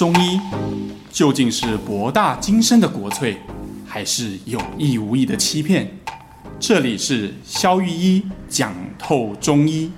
[0.00, 0.40] 中医
[1.12, 3.36] 究竟是博大精深的国粹，
[3.86, 5.94] 还是有意无意的欺骗？
[6.58, 9.92] 这里是肖玉一讲透中医。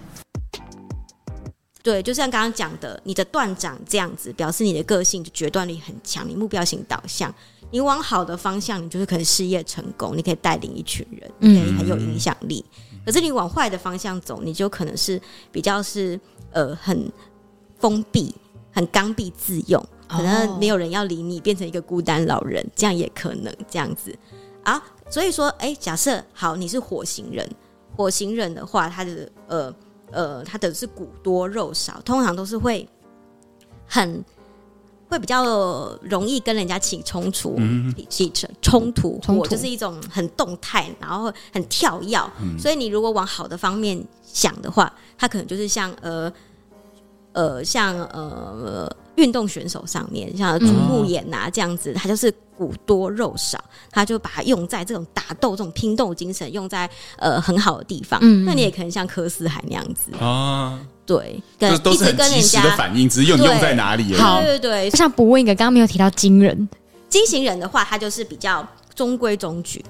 [1.85, 7.33] 对，就像刚刚讲的，你的断掌这样子，表示你的个性决断力很强，你目标型导向，
[7.71, 12.65] 你往好的方向，你就是可能事业成功，你可以带领一群人，你可以很有影响力。
[12.91, 15.23] 嗯、可是你往坏的方向走，你就可能是
[15.53, 16.19] 比较是
[16.51, 17.09] 呃很
[17.79, 18.35] 封闭。
[18.73, 24.17] 很刚愎自用，可能没有人要理你，变成一个孤单老人，这样也可能这样子
[24.65, 24.83] 啊。
[25.11, 27.47] 所以说，哎、欸，假设好，你是火星人，
[27.95, 29.75] 火星人的话，他的呃
[30.11, 32.89] 呃，他的是骨多肉少，通常都是会
[33.87, 34.25] 很
[35.11, 37.59] 会比较容易跟人家起冲突，
[38.09, 42.19] 起冲冲突，我就是一种很动态，然后很跳跃。
[42.41, 46.33] 嗯、所以你如果往好的方面想的话，他可能就是像呃。
[47.33, 58.21] 呃，像呃运动选手上面，像竹木眼呐这样子，他就是骨多肉少，他就把它用在这种打斗、这种拼斗精神，用在呃很好的地方。
[58.23, 64.21] 嗯，那你也可能像柯思海那样子啊，对，跟都是跟人家的反应，只是用用在哪里而已。
[64.21, 64.91] 好，对对对。
[64.91, 66.69] 我想补问一个，刚刚没有提到金人，
[67.09, 69.85] 金型人的话，他就是比较中规中矩。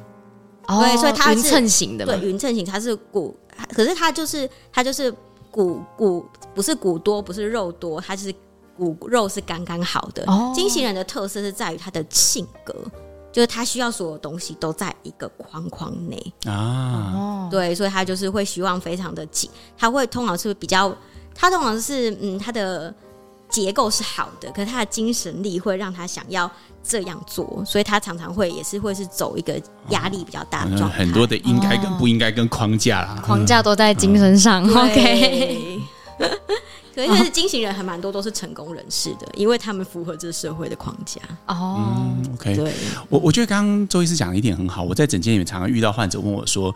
[0.69, 3.37] 哦，对，所以他是匀称型的，对，匀称型，他是骨，
[3.75, 5.13] 可是他就是他就是。
[5.53, 8.35] 骨骨不是骨多，不是肉多，它是
[8.77, 10.25] 骨肉是刚刚好的。
[10.25, 10.53] Oh.
[10.55, 12.75] 金型人的特色是在于他的性格，
[13.31, 17.45] 就是他需要所有东西都在一个框框内啊。
[17.45, 17.51] Oh.
[17.51, 20.93] 对，所以他就是会希望非常的紧，他会通常是比较，
[21.35, 22.93] 他通常是嗯，他的
[23.53, 26.51] 结构是好的，可是他的精神力会让他想要。
[26.85, 29.55] 这样做，所以他常常会也是会是走一个
[29.91, 34.65] 压力比较大的状态，很多的应该跟不应该跟框架啦，哦、框架都在精神上。
[34.67, 35.81] 嗯、OK，
[36.93, 41.21] 可是金型人还蛮多都是成功人士的，因为他们符合这个社会的框架。
[41.47, 41.85] 哦、
[42.17, 42.75] 嗯、，OK，对，
[43.09, 46.75] 我我觉得刚刚周医师讲的一点很好，我在诊间里面常常遇到患者问我说。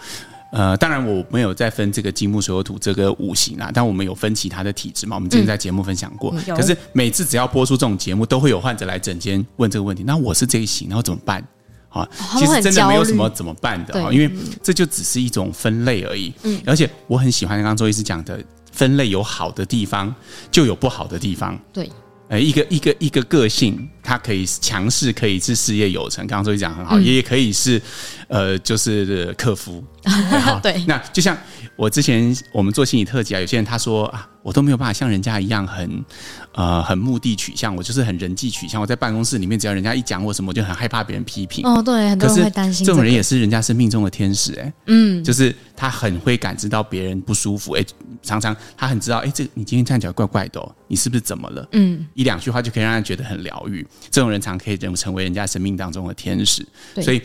[0.57, 5.15] 呃，当然我没有再分这个金木水火土这个五行啊，但我们有分其他的体质嘛。
[5.15, 10.03] 我们之前在节目分享过，嗯、可是每次只要播出这种节目，都会有患者来诊间问这个问题。
[10.03, 11.47] 那我是这一型，然后怎么办？
[11.91, 12.09] 啊，
[12.39, 14.31] 其实真的没有什么怎么办的啊，因为
[14.63, 16.33] 这就只是一种分类而已。
[16.45, 18.43] 嗯，而且我很喜欢刚刚周医师讲的，
[18.73, 20.15] 分类有好的地方，
[20.51, 21.59] 就有不好的地方。
[21.71, 21.91] 对。
[22.29, 26.27] 呃，一个一个一个个性，他可以强势，可以是事业有成。
[26.27, 27.81] 刚刚周医讲很好，嗯、也可以是，
[28.29, 29.83] 呃，就是克夫。
[30.63, 31.37] 对，那就像
[31.75, 34.29] 我之前我们做心理特辑啊，有些人他说啊。
[34.47, 36.05] 我都没有办法像人家一样很，
[36.53, 38.81] 呃，很目的取向，我就是很人际取向。
[38.81, 41.67] 我在办公室里面，只要人家一讲我什么，我就很害怕别人批评。
[41.67, 47.87] 哦，对，很多人会担心、这种人也是人家生命中的天使、欸，哎，嗯，就是他很会感知到别人不舒服，哎、欸，
[48.23, 51.69] 常常他很知道，哎、欸，这你今天站起来怪怪的、哦，你是不是怎么了？
[51.73, 53.85] 嗯，一两句话就可以让人觉得很疗愈。
[54.13, 56.65] 这种人常可以成成为人家生命当中的天使。
[57.03, 57.21] 所以，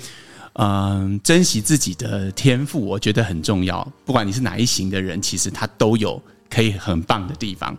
[0.54, 3.88] 嗯、呃，珍惜自己的天赋，我觉得很重要。
[4.06, 7.78] 不管你是哪一型的人，其实他都有可以很棒的地方。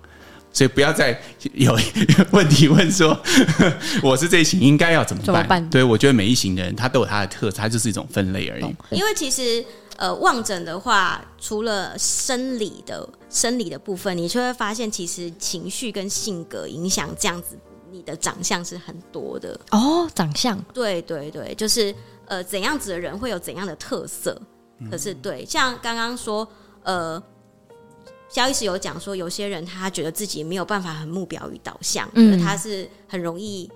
[0.55, 1.19] 所以不要再
[1.55, 1.75] 有
[2.31, 3.19] 问题问说，
[4.03, 5.27] 我是这一型，应该要怎么办？
[5.27, 5.71] 怎么办？
[5.71, 8.65] 对，我觉得每一型的人他都有他的特质，他就是一种分类而已。
[8.91, 9.65] 因为其实
[9.97, 17.59] 呃，望诊的话，除了生理的生理的部分，你就会发现，其实情绪跟性格影响这样子，
[17.91, 20.07] 你的长相是很多的哦。
[20.15, 21.95] 长相，对对对，就是
[22.27, 24.41] 呃，怎样子的人会有怎样的特色。
[24.91, 26.47] 可是对，像刚刚说
[26.83, 27.23] 呃。
[28.29, 33.71] 肖医师有讲说，有些人他觉得自己没有办法很目标与导向，嗯，他是很容易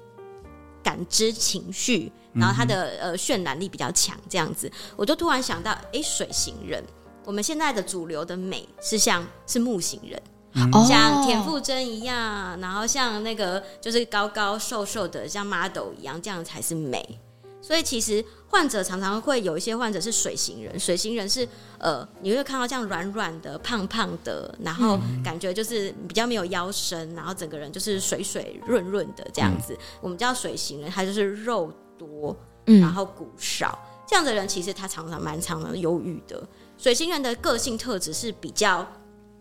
[0.83, 6.83] 感知情绪，然后他的呃渲染力比较强，这样子，我就突然想到，哎，水型人，
[7.27, 10.23] 我们现在的主流的美是像是木型人，
[10.55, 17.21] 嗯、像田馥甄一样，然后像那个就是高高瘦瘦的，像 model 一样，这样才是美。
[17.67, 21.47] 所以其实患者常常会有一些患者是水型人，水型人是
[21.79, 29.73] 呃，你会看到这样软软的、胖胖的，然后感觉就是比较没有腰身，然后整个人就是水水润润的这样子。
[29.73, 32.37] 嗯、我们叫水型人，他就是肉多，
[32.67, 36.41] 然后骨少，嗯、这样的人其实他常常蛮常常忧郁的。
[36.79, 38.87] 水型人的个性特质是比较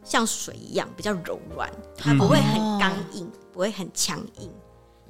[0.04, 4.52] 像水一样，比较柔软，他不会很刚硬，嗯、不会很强硬。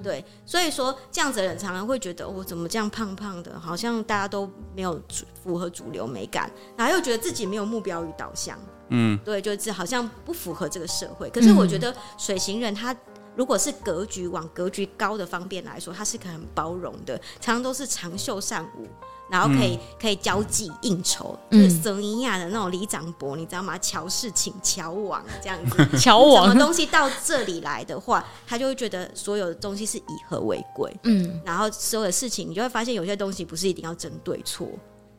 [0.03, 5.01] 对，所以说这样子的人常常会觉得我、哦、怎么这样胖胖的，好像大家都没有
[5.43, 8.59] 符合主流美感，然后又觉得自己没有目标与导向，
[8.89, 11.29] 嗯，对，就是好像不符合这个社会。
[11.29, 12.95] 可是我觉得水型人他
[13.35, 18.87] 如果是格局往格局高的方面来说，他是可很包容的，常常都是长袖善舞。
[19.29, 23.77] 然后可以、嗯、可以交际应酬，就是索尼亚的那种李长伯，你知道吗？
[23.79, 26.47] 乔事请乔王这样子， 乔王。
[26.47, 30.95] 什么东西到这里来的话，他就会觉得所有的东西是以和为贵。
[31.03, 34.69] 嗯，然后所有的事情，你就会发现有些东西不是一定要争对错，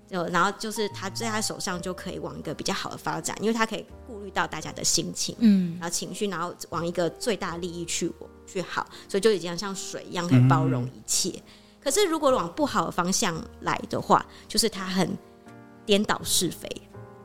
[0.09, 8.13] 就然后就是他在他手上就可以往一个比较好的发展，因为他可以顾虑到大家的心情，嗯，然后情绪，然后往一个最大利益去
[8.47, 11.31] 去好，所以就已经像水一样可以包容一切。
[11.31, 11.43] 嗯
[11.87, 15.17] 可是，如果往不好的方向来的话，就是他很
[15.85, 16.69] 颠倒是非。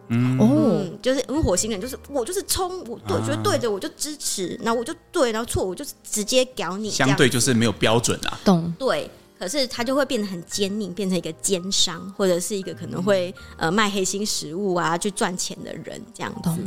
[0.10, 6.92] 嗯哦，就是因为火星人，就是我就是冲，我对，觉得对着我就支持，然后我就对，然后错我就直接搞你。
[6.92, 8.40] 相对就是没有标准啊。
[8.46, 8.72] 懂。
[8.78, 9.10] 对，
[9.40, 16.62] 可是他就会变得很坚硬，变成一个奸商，或者是一个可能会呃卖黑心食物啊去赚钱的人这样子。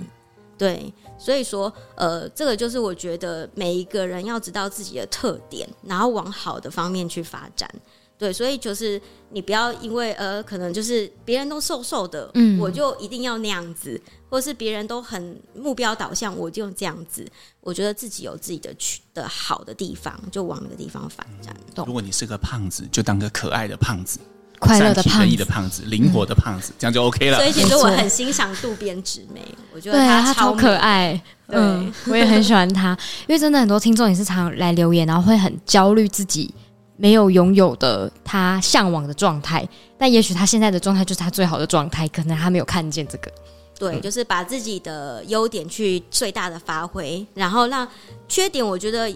[0.56, 7.68] 懂对，所以说，呃，这个就是我觉得每一个人要知道自己的特点，然后往好的方面去发展。
[8.16, 17.26] 对，所以就是你不要因为呃，可能就是别人都瘦瘦的，嗯，我就一定要那样子，或是别人都很目标导向，我就这样子。
[17.60, 21.54] 我觉得自己有自己的去的好的地方，就往那个地方发展。
[21.84, 24.20] 如果你是个胖子，就当个可爱的胖子。
[24.64, 27.38] 快乐的胖子，的胖子，灵活的胖子，嗯、这样就 OK 了。
[27.38, 29.40] 所以其实我很欣赏渡边直美，
[29.74, 31.20] 我觉得她超，超可爱。
[31.46, 32.96] 对、嗯，我也很喜欢她，
[33.26, 36.52] 因为真的很多听众也是常来留言，然后会很焦虑自己
[36.96, 39.68] 没有拥有的他向往的状态，
[39.98, 43.30] 但也许他现在的状态就是他最好的状态，可能他没有看见这个。
[43.78, 47.86] 对，就是把自己的优点去最大的发挥，然后让
[48.28, 49.12] 缺点，我觉得。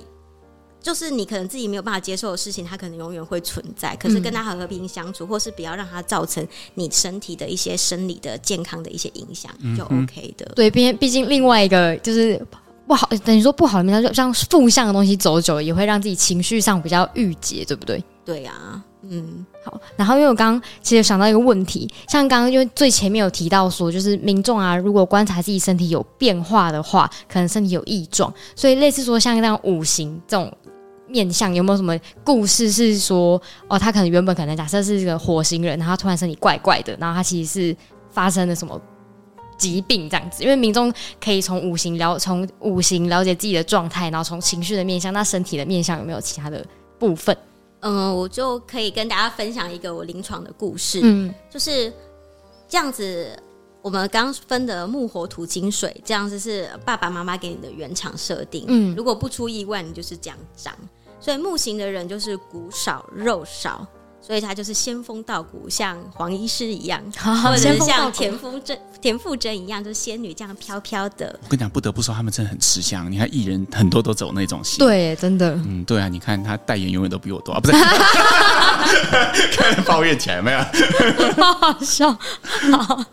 [0.80, 3.94] 就是你可能自己没有办法接受的事情，它可能永远会存在。
[3.96, 10.50] 可是跟它和平相处，嗯、或是不要让它造成你身体的一些生理的健康的一些影响，就 OK 的。
[10.54, 12.40] 对，毕毕竟另外一个就是
[12.86, 18.02] 不好，等于说不好的面，就像负向的东西走久了，也会让自己情绪上比较郁结，对不对？
[18.24, 19.80] 对啊，嗯，好。
[19.96, 30.50] 然后因为我刚刚其实想到一个问题，像刚刚因为最前面有提到说，就是民众啊，如果观察自己身体有变化的话，可能身体有异状，所以类似说像这样五行这种。
[31.08, 37.76] 面相有没有什么故事是说哦，他可能原本可能假设是一个火星人，然后突然身体怪怪的，然后他其实是
[38.10, 38.80] 发生了什么
[39.56, 40.42] 疾病这样子？
[40.42, 46.64] 因为民众可以从五行了从五行了解自己的状态，然后从情绪的面相，那身体的面相有没有其他的
[46.98, 47.36] 部分？
[47.80, 51.92] 嗯，我就可以跟大家分享一个我临床的故事，嗯，就是
[52.68, 53.28] 这样子。
[53.80, 60.74] 我们刚分的木火土金水，这样子是爸爸妈妈给你的原厂设定，嗯，如果不出意外，你就是这样长。
[61.20, 63.86] 所以木型的人就是骨少肉少，
[64.20, 67.02] 所以他就是仙风道骨，像黄医师一样，
[67.42, 71.38] 或者是像田馥甄、田馥甄一样，就是仙女这样飘飘的。
[71.42, 73.10] 我跟你讲，不得不说，他们真的很吃香。
[73.10, 77.72] 你看艺人很多都走那种型，对，真的，嗯，对啊，你看他代言永远都比我多啊，不是？
[79.56, 80.58] 开始抱怨起来没有？
[81.42, 82.12] 好好笑，
[82.72, 83.04] 好。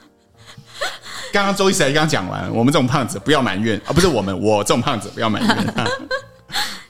[1.33, 5.73] 刚刚周医师才刚讲完，我们这种胖子不要埋怨啊，不是我们，我这种胖子不要埋怨。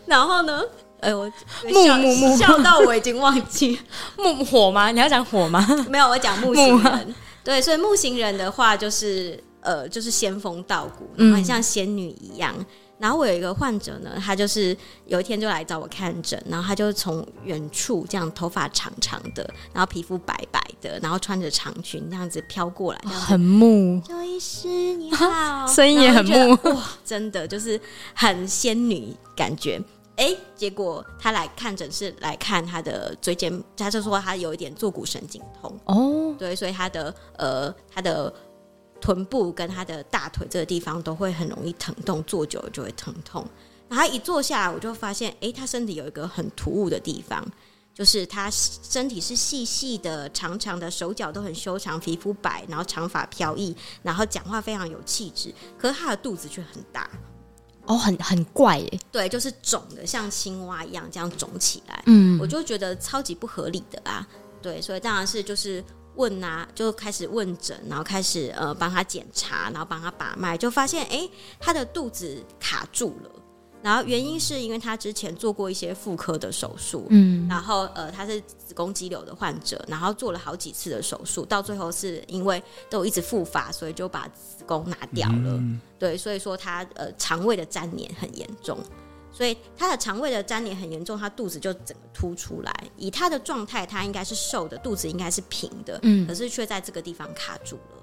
[0.05, 0.61] 然后呢？
[1.05, 1.31] 哎，我
[1.71, 3.79] 木木木笑到我已经忘记
[4.17, 4.91] 木火吗？
[4.91, 5.65] 你要讲火吗？
[5.87, 7.15] 没有，我讲木型人。
[7.43, 12.53] 对，所以木型人的话，就是呃，就是仙风道骨，很像仙女一样。
[12.97, 14.75] 然后我有一个患者呢，他就是
[15.05, 24.01] 有一天就来找我看诊，然后他就从远处这样头发长长的，然后皮肤白白的，然后穿着长裙这样子飘过来，很木。
[24.07, 27.79] 周医师你好，声音也很木哇，真的就是
[28.13, 29.79] 很仙女感觉。
[30.17, 38.33] 哎，结果他来看诊是来看他的椎间，他就说他有一点坐骨神经痛哦，对，所以他的呃他的。
[39.01, 43.45] 臀部跟他的大腿这个地方都会很容易疼痛，坐久了就会疼痛。
[43.87, 47.45] 然后他一坐下来，我就发现，哎，他身体有一个很突兀的地方，
[47.93, 55.53] 就是他身体是细细的、长长的，手脚都很修长，皮肤白，然后长发飘逸，然后讲话非常有气质。
[55.77, 57.07] 可是他的肚子却很大，
[57.87, 58.99] 哦，很很怪耶。
[59.11, 62.03] 对，就是肿的像青蛙一样这样肿起来。
[62.05, 64.27] 嗯，我就觉得超级不合理的啊。
[64.61, 65.83] 对，所以当然是就是。
[66.17, 73.29] 问啊，就开始问诊，然后开始呃帮他检查，然后帮他把脉，就发现哎、欸，他的肚子卡住了。
[73.81, 85.57] 然后原因是因为他之前做过一些妇科的手术，嗯，然后呃他是子宫肌瘤的患者，然后做了好几次的手术，到最后是因为都一直复发，所以就把子宫拿掉了。
[85.57, 88.77] 嗯、对，所以说他呃肠胃的粘连很严重。
[89.31, 92.73] 所以他的肠胃的粘连很严重，他肚子就整个凸出来。
[92.95, 98.01] 以他的状态，他应该是瘦的，肚子应该是平的，嗯，可是却在这个地方卡住了。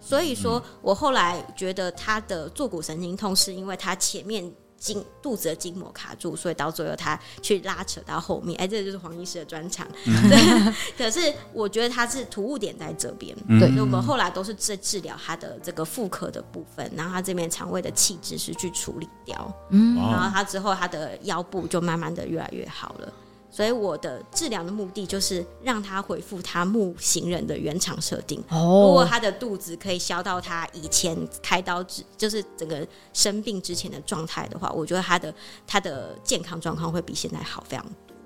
[0.00, 4.52] 所以说我后来觉得他的坐骨神经痛是因为他前面
[4.82, 8.60] 筋肚子的筋膜卡住，所以到最后他去拉扯到后面。
[8.60, 9.86] 哎，这个就是黄医师的专长。
[10.06, 13.32] 嗯、对， 可是我觉得他是突兀点在这边。
[13.60, 19.54] 对，所以我们后来都是治治疗他的这个妇科的部分，然后他这边肠胃的气滞是去处理掉。
[19.70, 23.12] 嗯，然后他之后他的腰部就慢慢的越来越好了。
[23.54, 28.42] 所以我的治疗的目的就是让他恢复他木行人的原厂设定。
[28.48, 35.34] 哦，如果他的肚子可以消到他以前开刀之，就是整个生病之前的状态的话，我觉得他的
[35.66, 38.16] 他的健康状况会比现在好非常多。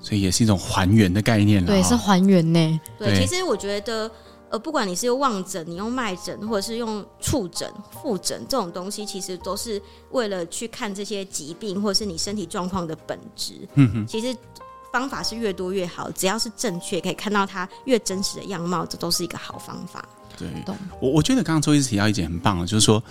[0.00, 1.68] 所以也是一种还原的概念了。
[1.68, 2.80] 对，是还原呢。
[2.98, 4.10] 对，其实我觉得，
[4.50, 9.80] 呃，不管你是用望诊，你用脉诊，或者是用触诊、复诊这种东西，其实都是
[10.10, 13.54] 为了去看这些疾病或者是你身体状况的本质。
[13.74, 14.36] 嗯哼，其实。
[14.92, 20.04] 方法是越多越好，只要是正确，可以看到它越真实的样貌，这都是一个好方法。
[20.38, 20.48] 对，
[21.00, 23.02] 我我觉得刚刚周医师提到一点很棒的，就是说，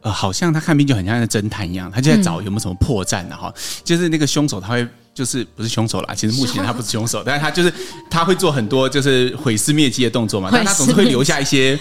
[0.00, 3.52] 呃，好像他看病就很像侦探一样，他就在找有没有什么破绽的哈。
[3.54, 7.72] 嗯、就是那个凶手，他会就是不是凶手啦，其实目前 他不是凶手，但是他就是
[8.10, 11.78] 他会做很多就是毁尸灭迹的动作嘛，但他总是会留下一些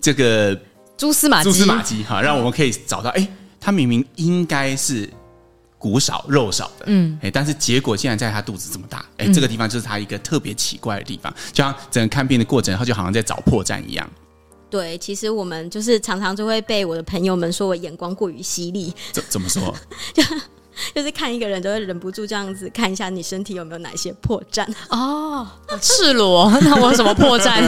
[0.00, 0.58] 这个
[0.96, 3.28] 蛛丝马迹，蛛丝马迹哈，让我们可以找到，哎、欸，
[3.60, 5.08] 他明明应该是。
[5.80, 14.08] 骨少肉少的，嗯，哎，但是结果竟然在他肚子这么大，哎，这个地方就是他一个特别奇怪的地方，就像整个看病的过程，他就好像在找破绽一样。
[14.68, 18.94] 对，其实我们就是常常就会被我的朋友们说我眼光过于犀利。
[19.10, 19.74] 怎怎么说？
[20.14, 20.22] 就
[20.94, 25.46] 就是看一个人都会忍不住这样子看一下你身体有没有哪些破绽哦，
[25.80, 27.66] 赤裸， 那我有什么破绽？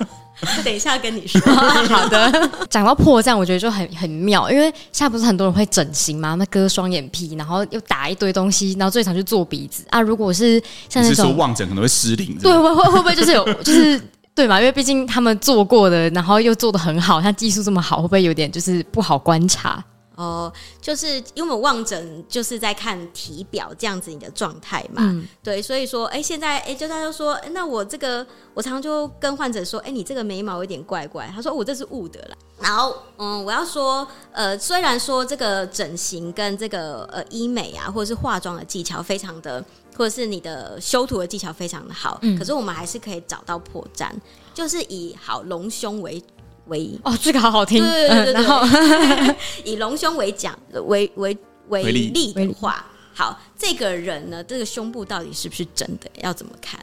[0.64, 1.38] 等一下跟你说。
[1.52, 10.00] 好的，讲到破绽，我觉得就很很妙，因为现在不是很多人会整形嘛，那割双眼皮，然后又打一堆东西，然后最常去做鼻子啊。
[10.00, 14.00] 如果是像那种说望诊可能会失灵，对，会会会不会就是有就是
[14.34, 14.58] 对嘛？
[14.58, 19.84] 因为毕竟他们做过的，然后又做的很好，像技术这么好，会不会有点就是不好观察？
[20.20, 32.36] 哦，就是因为我们望诊就是在看体表这样子你的状态嘛，嗯、对，所以说，哎、欸，现在，哎、欸，就他就说，那我这个，我常常就跟患者说，哎、欸，你这个眉毛有点怪怪，他说我这是雾的啦。
[32.60, 39.64] 然后，嗯，我要说，呃，虽然说这个整形跟这个呃医美啊，或者是化妆的技巧非常的，
[39.96, 44.10] 或者是你的修图的技巧非常的好，嗯、可是我们还是可以找到破绽，
[44.52, 46.22] 就是以好隆胸为。
[46.70, 47.82] 为哦，这个好好听。
[47.82, 48.64] 对对对对，然后
[49.64, 51.36] 以隆胸为讲为为
[51.68, 56.10] 为例的话，好，这个人呢，这个胸部到底是不是真的？
[56.22, 56.82] 要怎么看？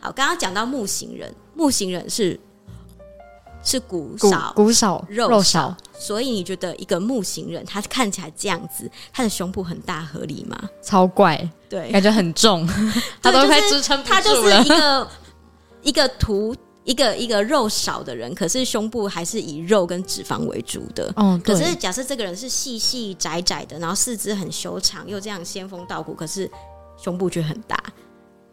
[0.00, 2.38] 好，刚刚讲到木型人，木型人是
[3.64, 10.58] 是骨少骨少肉少，肉少，所以你觉得一个木型人他看起来这样子，他的胸部很大，合理吗？
[10.82, 12.66] 超怪，对，感觉很重，
[13.22, 14.14] 他都快支撑不住了。
[14.14, 15.08] 他就是一个
[15.82, 16.54] 一个图。
[16.88, 21.12] 一个一个肉少的人，可是胸部还是以肉跟脂肪为主的。
[21.16, 26.50] 哦，可是假设这个人是细细窄窄的，然后四肢很修长，又这样仙风道骨，可是
[26.96, 27.78] 胸部却很大，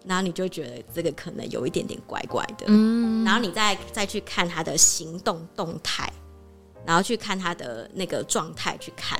[0.03, 2.65] 然后你就觉得这个可能有一点点怪怪的。
[2.67, 6.11] 嗯，然后你再再去看他的行动动态，
[6.85, 9.17] 然后去看他的那个状态，去看，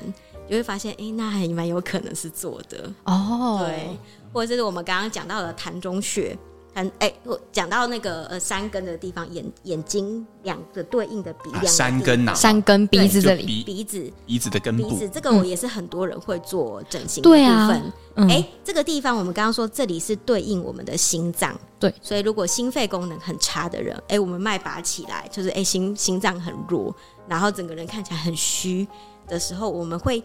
[0.50, 2.92] 就会发现，哎，那还蛮有可能是做的。
[3.06, 3.98] 哦，对，
[4.34, 6.38] 或者是我们刚刚讲到的痰中穴。
[6.76, 18.30] 嗯，哎，我讲到那个呃山根的地方，眼眼睛两个对应的鼻梁，山根呐，山根鼻子这里，鼻子鼻子的根部，鼻子这个我也是很多人会做整形的部分。
[18.30, 26.94] 哎，这个地方我们刚刚说这里是对应我们的心脏，对，所以如果心肺功能很差的人，哎，我们脉拔起来就是哎心心脏很弱，
[27.26, 28.86] 然后整个人看起来很虚
[29.30, 30.22] 的时候，我们会。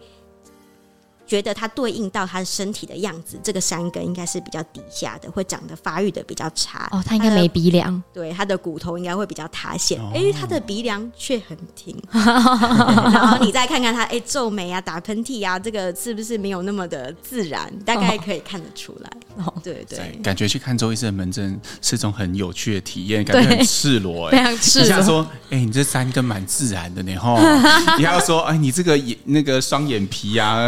[1.31, 6.89] 觉得它对应到他的身体的样子，这个山根应该是比较底下的，会长得发育的比较差。
[6.91, 9.97] 哦，他应该没鼻梁，对，他的骨头应该会比较塌陷。
[10.13, 11.95] 哎、哦，他的鼻梁却很挺。
[12.11, 17.73] 然后你再看看他，哎，皱眉啊，打喷嚏啊，这个是不是没有那么的自然？
[17.85, 19.09] 大概可以看得出来。
[19.37, 24.87] 哦，对对，感觉去看周医生的门诊是一种很有趣的体验，感觉很赤裸，哎， 非常赤裸。
[24.89, 27.39] 像说，哎，你这山根蛮自然的呢，哈。
[27.97, 30.67] 你还要说，哎，你这个眼那个双眼皮啊，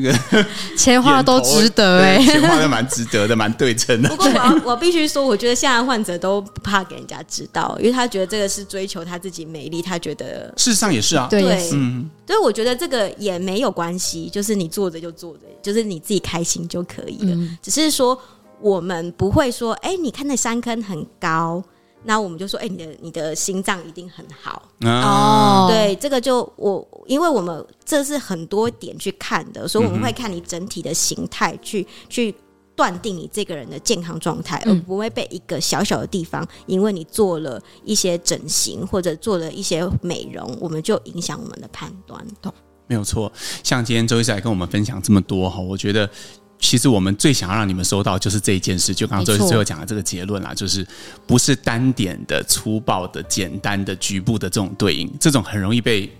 [0.00, 4.08] 这个 钱花都值得哎，钱花的蛮值得的，蛮对称的。
[4.08, 17.34] 不过我我必须说，我觉得现在患者都不怕给人家知道，因为他觉得这个是追求他自己美丽，他觉得事实上也是啊，对，嗯，所以我觉得这个也没有关系，就是你做着就做着，就是你自己开心就可以了。
[17.34, 18.18] 嗯、只是说
[18.60, 21.62] 我们不会说，哎，你看那山坑很高。
[22.04, 25.66] 那我们就说，哎、欸，你的你的心脏一定很好哦。
[25.68, 32.34] 对，这个就我，因为我们这是很多点去看的，所以我们会看你整体的形态，去去
[32.76, 42.24] 断定你这个人的健康状态，而不会被一个小小的地方，因为你做了一些整形或者做了一些美容，我们就影响我们的判断。
[42.40, 42.54] 懂？
[42.86, 43.30] 没有错。
[43.62, 46.08] 像今天周医师来跟我们分享这么多哈，我觉得
[46.58, 48.94] 其实我们最想要让你们收到就是这一件事。
[48.94, 50.86] 就刚刚最最后讲的这个结论啦，就是
[51.26, 56.10] 不是单点的、粗暴的、简单的、局部的这种对应，这种很容易被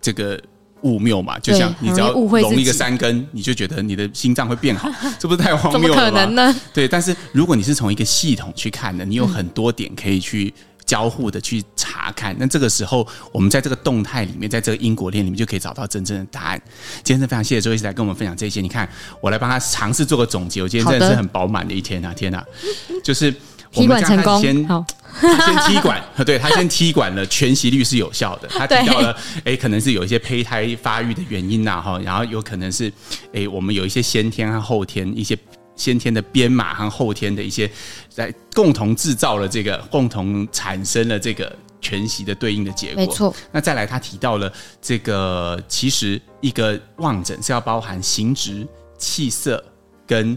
[0.00, 0.40] 这个。
[0.82, 4.88] 误谬嘛，就像你只要融一个三根，你就觉得你的心脏会变好，
[5.20, 6.06] 这不是太荒谬了吗？
[6.06, 6.60] 怎么可能呢？
[6.72, 10.54] 对，但是如果你是从一个系统去看的，你有很多点可以去
[10.90, 16.60] 交互的去查看，那这个时候我们在这个动态里面，在这个因果链里面就可以找到真正的答案。
[17.04, 18.60] 今天是非常谢谢周医师来跟我们分享这些。
[18.60, 18.88] 你看，
[19.20, 20.60] 我来帮他尝试做个总结。
[20.64, 22.12] 我今天真的是很饱满的一天啊！
[22.12, 22.44] 天哪，
[23.04, 23.32] 就是。
[23.72, 28.48] 踢馆成功，先先踢馆， 对，他先踢馆了，全息率是有效的。
[28.48, 32.92] 他提到了，哎，可能是有一些胚胎发育的原因呐，哈，然后有可能是，
[33.32, 35.38] 哎，我们有一些先天和后天，一些
[35.80, 37.68] 先天的编码和后天的一些，
[38.10, 42.96] 在共同制造了这个，共同产生了这个全息的对应的结果。
[42.96, 43.34] 没错。
[43.50, 48.68] 那再来，他提到了这个，其实一个望诊是要包含形质、
[48.98, 49.64] 气色
[50.06, 50.36] 跟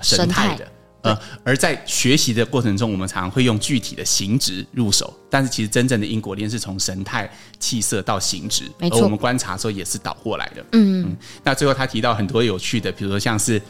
[0.00, 0.70] 神态的。
[1.02, 10.64] 呃，而在学习的过程中，我们常常会用具体的形质入手，但是其实真正的因果链是从神态、气色到形质，而我们观察的时候也是倒过来的。
[10.72, 11.16] 嗯嗯。
[11.42, 13.60] 那最后他提到很多有趣的，比如说像是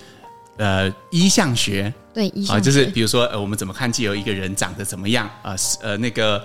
[0.58, 5.54] 呃一项学，对，医象学，啊，就是比如说呃我们怎么看既有一个人长得怎么样啊？
[5.82, 6.44] 呃那个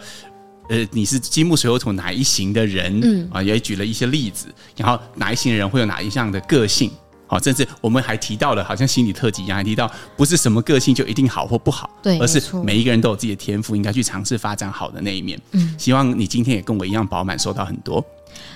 [0.70, 3.00] 呃你是金木水火土哪一型的人？
[3.04, 6.92] 嗯啊，也举了一些例子，然后哪一型的人会有哪一项的个性？
[7.32, 15.40] 好，甚至我们还提到了，好像心理特辑一样，还提到不是什么个性就一定好或不好，对，而是每一个人都有自己的天赋，应该去尝试发展好的那一面。
[15.52, 18.04] 嗯，希望你今天也跟我一样饱满，收到很多。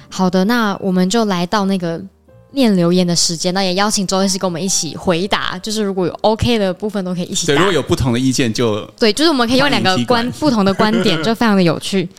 [0.09, 2.03] 好的，那我们就来到那个
[2.53, 7.45] 念留言的时间，那也邀请周医师跟我们一起回答，就是如果有 OK 的部分都可以一起。
[7.45, 12.09] 对，如果有不同的意见就对，就是我们可以用两个观不同的观点， 就非常的有趣。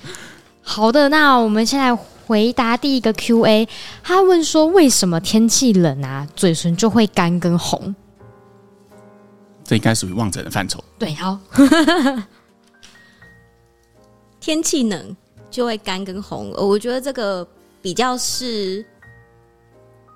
[0.63, 1.97] 好的，那我们现在。
[2.27, 3.69] 回答第一个 Q&A，
[4.03, 7.95] 他问说：“为什么天气冷啊，嘴唇就会干跟红？”
[9.63, 10.83] 这应该属于望诊的范畴。
[10.99, 11.39] 对，好。
[14.41, 15.15] 天气冷
[15.51, 17.47] 就会干跟红，我觉得这个
[17.83, 18.83] 比较是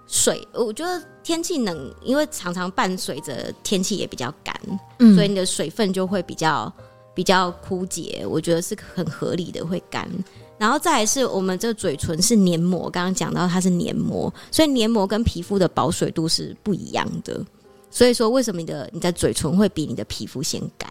[0.08, 0.46] 水。
[0.52, 4.52] 我觉得天气冷，因为常常伴随着天气也比较干，
[4.98, 6.72] 嗯，所以你的水分就会比较
[7.14, 8.26] 比较枯竭。
[8.28, 10.08] 我觉得是很合理的，会干。
[10.56, 17.40] 然后再来是我们这个嘴唇是黏膜，刚刚讲到它是黏膜，所以黏膜跟皮肤的保水度是不一样的。
[17.90, 20.90] 所以说，为什么你的你的嘴唇会比你的皮肤先干？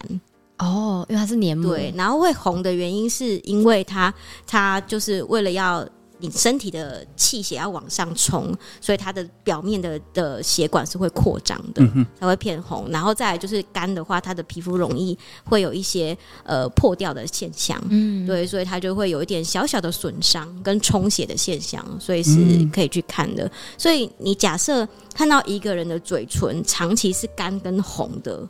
[0.58, 1.76] 哦，因为它是黏膜。
[1.76, 4.14] 对，然后会红的原因是因为它
[4.46, 5.86] 它就是为了要。
[6.20, 12.88] 你身体的气血要往上冲，所以它的表面的的血管是会扩张的，嗯，才会偏红。
[12.90, 23.50] 然后再来就是干的话，它的皮肤容易会有一些呃破掉的现象，嗯，对，所以它就会有一点小小的损伤跟充血的现象，所以是可以去看的。
[23.76, 28.48] 所以你假设看到一个人的嘴唇长期是干跟红的，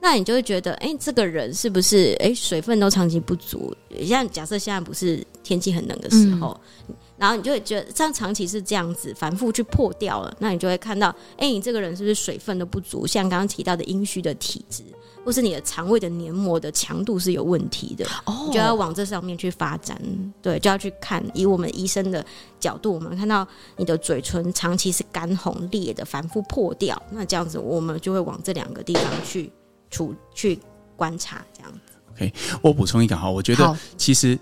[0.00, 3.76] 那你就会觉得，哎，这个人是不是哎水分都长期不足？
[4.06, 6.58] 像假设现在不是天气很冷的时候。
[6.88, 13.06] 嗯然后你就会觉得，这样长期是这样子反复去破掉了，那你就会看到，哎、欸，你这个人是不是水分的不足？
[13.06, 14.82] 像刚刚提到的阴虚的体质，
[15.22, 20.00] 或是你的肠胃的黏膜的强度是有问题的，哦，你就要往这上面去发展，
[20.40, 21.22] 对，就要去看。
[21.34, 22.24] 以我们医生的
[22.58, 29.52] 角度，我们看到你的嘴唇长期是干红裂的，反复破掉，那这样子我们就会往这两个地方去
[29.90, 30.58] 处去
[30.96, 31.92] 观察，这样子。
[32.14, 34.38] OK，我补充一个哈，我觉得其实。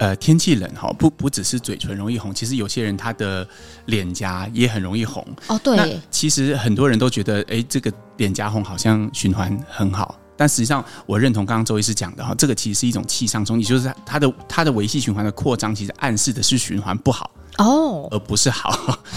[0.00, 3.46] 呃，天气冷哈，不不只是嘴唇容易红，其实有些人他的
[3.84, 5.22] 脸颊也很容易红。
[5.46, 6.00] 哦，对。
[6.10, 18.70] 其实很多人都觉得，哎，这个脸颊红好像循环很好，但实际上我认同刚刚周医师讲的哈，这个其实是一种气上冲，也就是它的它的维系循环的扩张，其实暗示的是循环不好哦，而不是好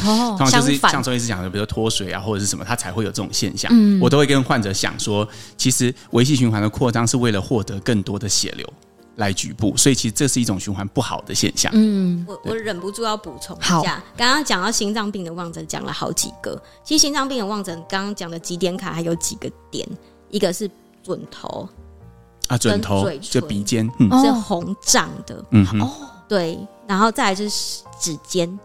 [0.03, 0.35] 哦。
[0.37, 3.71] 通常就是像周医师讲的，比如说脱水啊或者是什么，它才会有这种现象。
[3.73, 8.73] 嗯，我都会跟患者讲说，其实维系循环的扩张是为了获得更多的血流。
[9.15, 11.71] 来局部，所以其实这是一种循环不好的现象。
[11.75, 19.87] 嗯，我我忍不住要补充一下，刚刚讲到心脏病的望诊讲了好几个，其实心脏病的望诊刚刚讲的几点卡还有几个点，
[20.29, 20.69] 一个是
[21.03, 21.67] 准头
[22.47, 25.91] 啊，准头就鼻尖、嗯、是红胀的，嗯哦，
[26.27, 28.59] 对，然后再来就是指尖。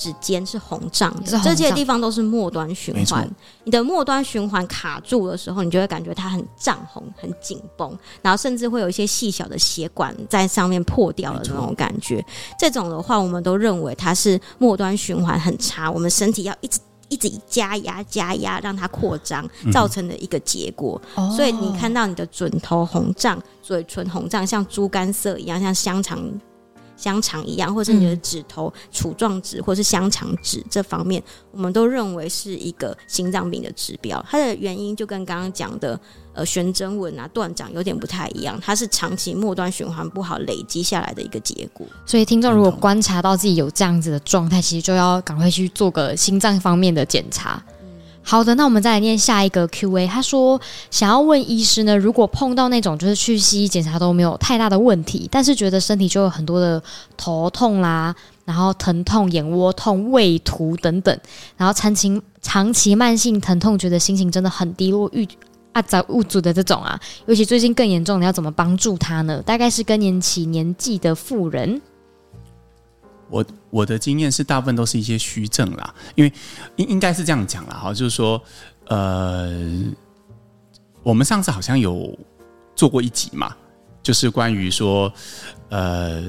[0.00, 3.28] 指尖是红胀的，这些地方都是末端循环。
[3.64, 12.24] 你的末端循环卡住的时候，你就会感觉它很胀红、很紧绷，然后甚至会有一些细小的血管在上面破掉的那种感觉。
[12.58, 20.98] 这种的话，我们都认为它是末端循环很差，我们身体要一直一直加压、加压让它扩张造成的一个结果。
[21.16, 21.30] 嗯。
[21.32, 26.18] 所以你看到你的准头红胀、嘴唇红胀，像猪肝色一样，像香肠。
[27.00, 34.22] 香肠一样，或是你的指头杵状指，或是香肠指这方面，我们都认为是一个心脏病的指标。
[34.28, 35.98] 它的原因就跟刚刚讲的
[36.34, 41.86] 呃悬针纹啊、断掌有点不太一样，它是长期末端循环不好累积下来的一个结果。
[42.04, 47.62] 所以听众如果观察到自己有这样子的状态，其实就要赶快去做个心脏方面的检查。
[48.22, 50.06] 好的，那我们再来念下一个 Q&A。
[50.06, 56.80] 他说想要问医师呢，如果碰到那种就是去西医检查都没有太大的问题，但是觉得身体就有很多的
[57.16, 61.18] 头痛啦，然后疼痛、眼窝痛、胃突等等，
[61.56, 65.26] 然后长期长期慢性疼痛，觉得心情真的很低落、郁
[65.72, 69.42] 啊杂物主的这种啊，尤其最近更严重，你要怎么帮助他呢？
[69.44, 71.80] 大概是更年期年纪的妇人。
[73.30, 76.32] 我我的经验是，大部分都是一些虚症啦，因为
[76.76, 78.42] 应应该是这样讲啦，哈，就是说，
[78.88, 79.82] 呃，
[81.02, 82.18] 我们上次好像有
[82.74, 83.56] 做过一集嘛，
[84.02, 85.12] 就是关于说，
[85.68, 86.24] 呃，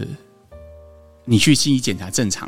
[1.25, 2.47] 你去西医检查正常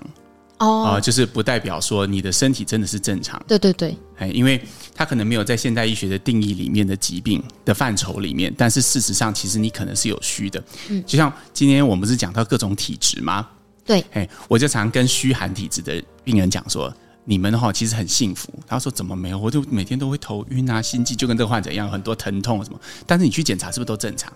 [0.60, 4.63] 哦，呃，就是不代表说你的身体真的是正常，对对对，哎，因为
[4.94, 13.50] 它可能没有在现代医学的定义里面的疾病的范畴里面，但是事实上，其实你可能是有虚的，嗯，就像今天我们不是讲到各种体质吗？
[13.86, 16.93] 对，哎，我就常跟虚寒体质的病人讲说，
[17.26, 18.52] 你们的话其实很幸福。
[18.65, 19.38] 他说怎么没有？
[19.38, 22.80] 我就每天都会头晕啊，心悸就跟这个患者一样，很多疼痛什么。
[23.06, 24.32] 但是你去检查是不是都正常？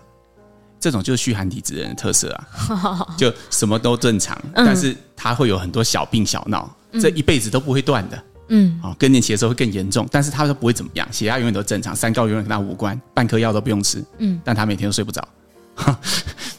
[0.80, 6.70] 这种就是虚寒体质人的特色啊， 就什么都正常，但是他会有很多小病小闹，
[7.02, 8.24] 这一辈子都不会断的。
[8.50, 14.04] 嗯，啊，更年期的时候会更严重，但是他都不会怎么样，血压永远都正常，三高永远跟他无关，半颗药都不用吃。
[14.20, 15.28] 嗯，但他每天都睡不着。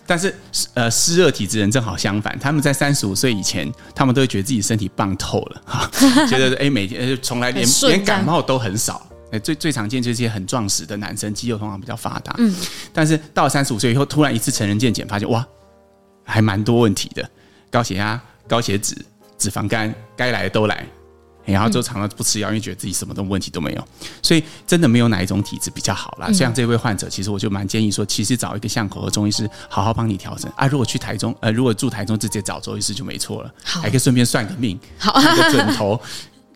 [0.09, 0.35] 但是，
[0.73, 5.91] 呃，湿热体质人正好相反，他们在三十五岁以前，他们都会觉得自己身体棒透了，哈，
[6.27, 12.57] 觉得哎、欸，每天从来连连感冒都很少，哎，最最常见就是一些很壮实的男生，肌肉通常比较发达，嗯，
[12.91, 15.47] 但是到了三十五岁以后，突然一次成人健检，发现哇，
[16.25, 17.29] 还蛮多问题的，
[17.71, 18.19] 高血压、
[18.49, 18.97] 高血脂、
[19.37, 20.87] 脂肪肝，该来的都来。
[21.53, 23.89] 然后就常常不吃药，因为觉得自己什么的问题都没有，
[24.23, 26.33] 所以真的没有哪一种体质比较好啦。
[26.33, 30.67] 像这位患者，其实我就蛮建议说，其实找一个巷口的中医师，好好帮你调整啊。
[30.67, 36.01] 如果去台中，呃，如果住台中，直接找周医师就没错了，还可以顺便算个命，好，一个准头，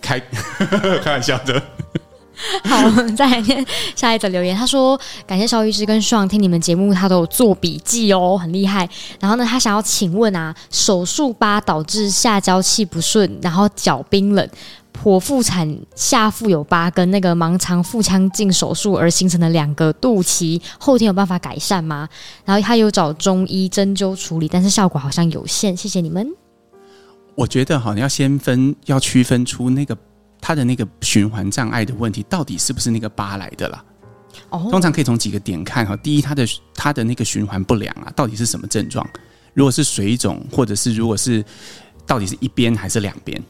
[0.00, 0.20] 开
[1.02, 1.62] 开玩笑的。
[2.64, 4.56] 好，我们再来念下一则留言。
[4.56, 8.88] 他说：“感谢邵医师跟爽听你们节目，他都有做笔记哦，很厉害。
[9.20, 14.48] 然后呢，他想要请问啊，手术疤导致下焦气不顺，然后脚冰冷，
[14.92, 22.08] 剖腹产下腹有疤，跟那个盲肠腹腔镜手术而形成的两个肚脐，后天有办法改善吗？
[22.44, 25.76] 然后他有找中医针灸处理，但是效果好像有限。
[25.76, 26.28] 谢谢你们。
[27.34, 29.96] 我觉得哈，你要先分，要区分出那个。”
[30.44, 33.84] 他的那个循环障碍的问题，到底是不是那个疤来的啦？
[34.50, 35.96] 哦，通常可以从几个点看哈。
[35.98, 39.08] 第一，他的他的那个循环不良啊，到底是什么症状？
[39.54, 41.44] 如果是水肿，或者是如果是
[42.04, 43.40] 到底是一边还是两边？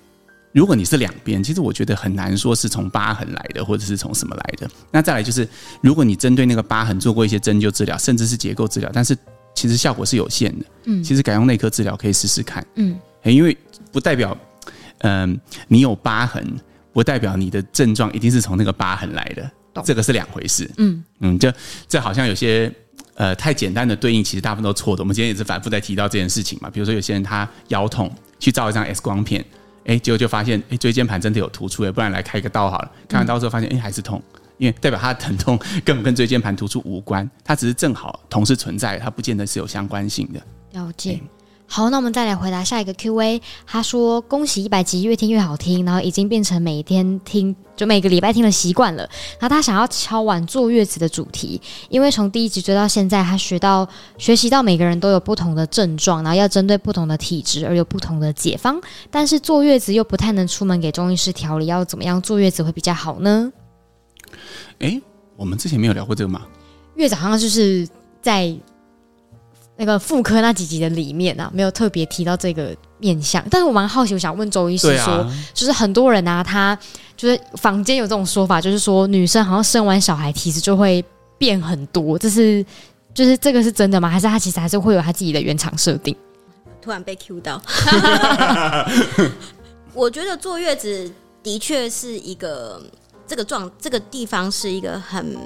[0.53, 4.71] 如果你是两边，其实我觉得很难说是从疤痕来的，或者是从什么来的。
[4.91, 5.49] 那再来就是，
[5.81, 9.17] 如果你针对那个疤痕做过一些针灸治疗，甚至是结构治疗，但是
[9.55, 10.65] 其实效果是有限的。
[10.85, 12.65] 嗯，其实改用内科治疗可以试试看。
[12.77, 13.57] 嗯，因为
[13.91, 14.37] 不代表
[14.99, 16.45] 嗯、呃、你有疤痕。
[16.95, 20.71] 不代表你的症状一定是从那个疤痕来的，懂这个是两回事。
[20.77, 21.51] 嗯嗯，就
[21.89, 22.71] 这好像有些
[23.15, 25.03] 呃太简单的对应，其实大部分都错的。
[25.03, 26.69] 我们今天也是反复在提到这件事情嘛。
[26.69, 29.43] 比如说有些人他腰痛，去照一张 X 光片，
[29.87, 32.91] 哎，结果就发现哎椎间盘真的有突出，不然来开个刀好了。
[33.09, 34.23] 开完刀之后发现哎还是痛，
[34.59, 40.41] 因为代表他的疼痛根本跟椎间盘突出无关，它只是正好同时存在，它不见得是有相关性的。
[40.73, 41.21] 了解。
[41.75, 43.41] 好，那我们再来回答下一个 Q&A。
[43.67, 49.09] 他说：“恭喜一百集，越听越好听，然后已经变成每天听，就每个礼拜听的习惯了。
[49.41, 51.59] 然后他想要敲完坐月子的主题，
[51.89, 58.79] 因为从第一集追到现在，他学到学习到每个人都有不同的症状，然后要针对不同的体质而有不同的解方。
[59.11, 63.51] 但是坐月子又不太能出门给中医师调理，要怎么样坐月子会比较好呢？”
[64.81, 65.01] 诶，
[65.39, 66.43] 我们之前没有聊过这个吗？
[66.97, 67.89] 月子好像就是
[68.21, 68.55] 在。
[69.83, 76.79] 那个妇科那几集的里面啊，没有特别提到这个面相，但是我蛮好奇，我想问周医师说，啊、就是很多人啊，他
[77.17, 81.05] 就是坊间有这种说法，就是说女生好像生完小孩体质就会
[81.37, 82.65] 变很多，这是
[83.13, 84.09] 就是这个是真的吗？
[84.09, 86.17] 还是他其实还是会有他自己的原厂设定？
[86.81, 87.61] 突然被 Q 到，
[89.95, 91.11] 我觉得坐月子
[91.43, 92.81] 的确是一个
[93.27, 95.37] 这个状这个地方是一个很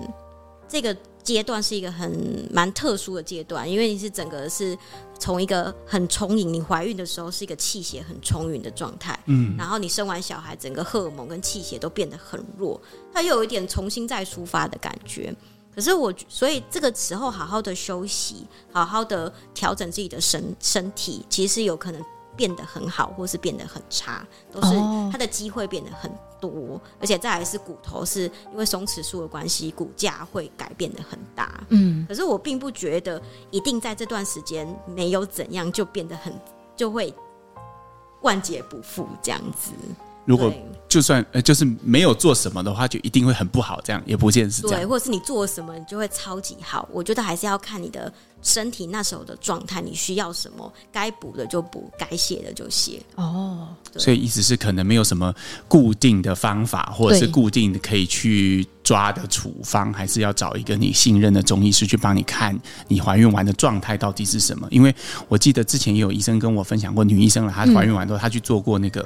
[0.68, 0.94] 这个。
[1.26, 4.78] 阶段是一个很蛮特殊的阶段，因为你是整个是
[5.18, 12.80] 从一个很充盈，你怀孕的时候是一个气血很充盈的状态，嗯，然后你生完小孩，整个荷尔蒙跟气血都变得很弱，
[13.12, 15.34] 它又有一点重新再出发的感觉。
[15.74, 22.00] 可是我所以这个时候好好的休息，好好的调整自己的身身体，其实有可能
[22.36, 24.68] 变得很好，或是变得很差，都是
[25.10, 26.08] 它的机会变得很
[26.40, 26.80] 多。
[27.00, 28.22] 而且再来是骨头，是
[28.52, 31.64] 因为松弛素的关系，骨架会改变的很大。
[31.68, 33.20] 嗯，可是我并不觉得
[33.50, 36.32] 一定在这段时间没有怎样就变得很
[36.74, 37.12] 就会
[38.22, 39.72] 万劫不复这样子。
[40.24, 40.52] 如果
[40.88, 44.80] 就算呃，就是没有做什么的话，就一定会很不好，这样也不见是这样。
[44.80, 46.88] 对，或者是你做什么，你就会超级好。
[46.90, 48.12] 我觉得还是要看你的
[48.46, 53.02] 身体那时候的状态，你需要什么，该补的就补，该卸的就卸。
[53.16, 55.34] 哦，所以意思是可能没有什么
[55.66, 62.56] 固定的方法，或者是固定的可以去抓的处方，还是要找一个你信任的中医师去帮你看
[62.86, 64.68] 你怀孕完的状态到底是什么。
[64.70, 64.94] 因为
[65.26, 69.00] 我记得之前也有医生跟我分享过，女医生了，她怀孕完之后，她去做过那个。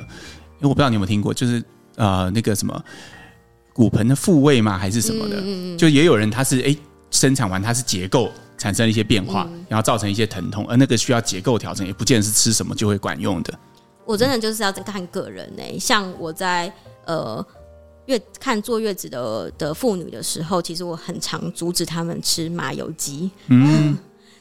[0.61, 1.65] 因为我不知道你有没有听过，就是
[1.97, 2.85] 呃那个什么
[3.73, 4.77] 骨盆的复位嘛？
[4.77, 5.41] 还是什么的？
[5.43, 6.77] 嗯、就也有人他是哎
[7.11, 13.59] 生产完他是结构产生一些变化，嗯、然后造成一些疼痛，而那个需要结构调整，也不见得是吃什么就会管用的。
[14.05, 15.79] 我真的就是要看个人呢、欸。
[15.79, 16.71] 像我在
[17.07, 17.45] 呃
[18.05, 23.31] 月看坐月子的的妇女的时候，其实我很常阻止他们吃麻油鸡。
[23.47, 23.97] 嗯，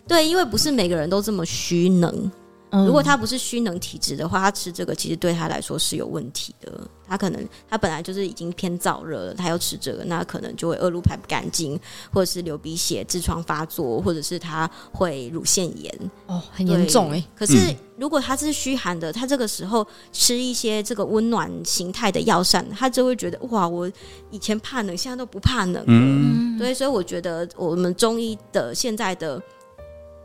[0.06, 2.30] 对，因为不是每个人都这么虚能。
[2.72, 6.72] 如果他不是虚能体质的话，他吃这个其实对他来说是有问题的。
[7.08, 11.80] 他可能他本来就是已经偏燥热了，他要吃这个，那可能就会恶露排不干净，
[12.14, 16.12] 或者是流鼻血、痔疮发作，或者是他会乳腺炎。
[16.28, 17.24] 哦，很严重哎。
[17.36, 23.92] 可是如果他是虚寒的，他这个时候吃一些这个温暖形态的药膳，他就会觉得哇，我
[24.30, 25.84] 以前怕冷，现在都不怕冷了。
[25.88, 29.42] 嗯，对，所以我觉得我们中医的现在的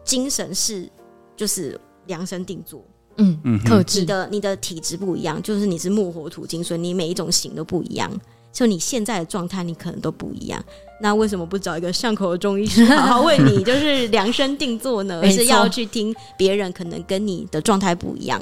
[0.04, 0.86] 精神是
[1.34, 1.80] 就是。
[2.06, 2.84] 量身定做，
[3.16, 8.10] 嗯嗯，克制你的你的体质不一样，就是你是木火土金，所以你每一种型都不一样。
[8.52, 10.64] 就你现在的状态，你可能都不一样。
[11.00, 15.20] 那为什么不找一个上口的中医师好好为你， 就是量身定做呢？
[15.24, 18.40] 而是要去听别人可能跟你的状态不一样，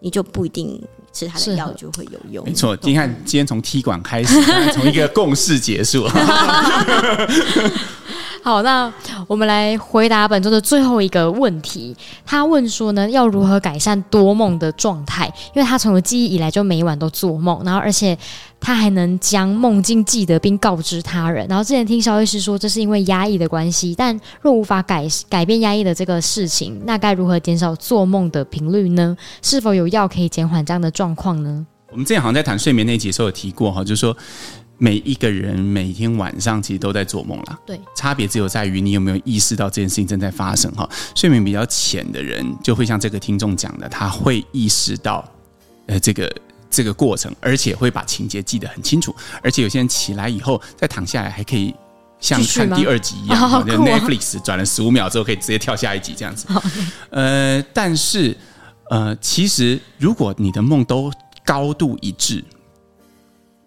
[0.00, 2.42] 你就不一定吃他的药就会有用。
[2.46, 4.34] 没错，你看今天从踢馆开始，
[4.72, 6.08] 从一个共事结束。
[8.42, 8.90] 好，那
[9.26, 11.94] 我们来回答本周的最后一个问题。
[12.24, 15.26] 他问说呢，要如何改善多梦的状态？
[15.54, 18.16] 因为他从有记忆以来就每晚都做梦，然后而且
[18.58, 21.46] 他还能将梦境记得并告知他人。
[21.48, 23.94] 然后之前听萧医师说，这是因为压抑的关系。
[23.96, 29.14] 但若无法改改变压抑的这个事情，那该如何减少做梦的频率呢？
[29.42, 31.66] 是否有药可以减缓这样的状况呢？
[31.92, 34.16] 我们之前好像在谈睡眠那集的时候有提过哈，就是说。
[34.82, 40.88] 每一个人每天晚上其实都在做梦啦，对，差别只有在于你有没有意识到这件事情正在发生哈。
[41.14, 45.22] 睡眠比较浅的人，就会像这个听众讲的，他会意识到
[45.84, 46.34] 呃这个
[46.70, 49.14] 这个过程，而且会把情节记得很清楚。
[49.42, 51.74] 而且有些人起来以后再躺下来，还可以
[52.18, 56.46] 像看第二集一样，哦、就 Netflix 转了十五秒之后可以直接跳下一集这样子。
[57.10, 58.34] 呃，但是
[58.88, 61.12] 呃，其实如果你的梦都
[61.44, 62.42] 高度一致。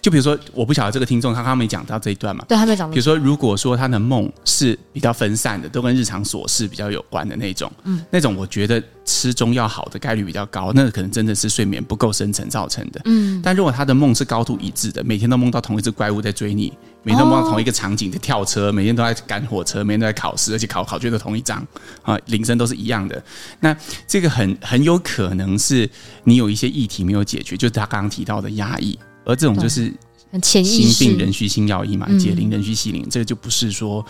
[0.04, 2.44] 就比如说，我不晓得这个听众他刚没讲到这一段嘛？
[2.46, 2.92] 对，他没讲。
[2.92, 13.00] 比如说，如果说他的梦是比较分散的，都跟日常琐事比较有关的那种，嗯，那种我觉得吃中药好的概率比较高，那可能真的是睡眠不够深层造成的。
[13.06, 21.66] 嗯，但如果他的梦是高度一致的，每天都梦到同一只怪物在追你，每天都梦到同一个场景的跳车，每天都在赶火车，每天都在考试，而且考考卷都同一张
[22.02, 23.24] 啊，铃声都是一样的，
[23.62, 23.74] 那
[24.06, 25.90] 这个很很有可能是
[26.26, 29.00] 你有一些议题没有解决，就是他刚刚提到的压抑。
[29.26, 29.94] 而这种就是
[30.42, 34.06] 心病人需心药医嘛，解铃人需系铃，这个就不是说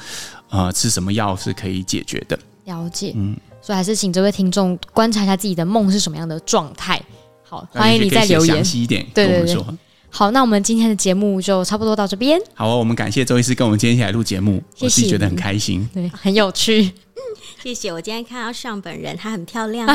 [0.50, 2.40] 呃吃什么药是可以解决的。
[2.66, 7.02] 了解，嗯，所以还是请这位听众观察一下自己的梦是什么样的状态。
[7.44, 9.06] 好，欢迎你再留言详细一点。
[9.14, 9.64] 对对对。
[10.10, 12.40] 好，那我们今天的节目就差不多到这边。
[12.54, 16.92] 好哦，我们感谢周医师跟我们今天一起来录节目，谢谢，我自己觉得很开心，对，很有趣。
[17.64, 19.88] 谢谢，我今天看到上本人，她很漂亮。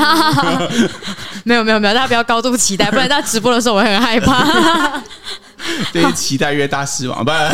[1.45, 5.03] 没有没有没有，大家不要高度期待，不然在直播的时候我会很害怕。
[5.93, 7.51] 对，期待越大失望，不然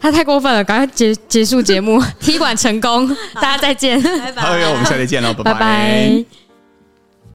[0.00, 4.42] 他太过分了，赶快结结束节目，踢馆成功，大家再见，拜拜。
[4.42, 5.52] 好，我们下次见喽，拜拜。
[5.52, 6.43] 拜拜。